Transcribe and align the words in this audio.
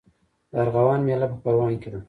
د 0.51 0.53
ارغوان 0.63 0.99
میله 1.07 1.27
په 1.31 1.37
پروان 1.43 1.73
کې 1.81 1.89
ده. 1.91 1.99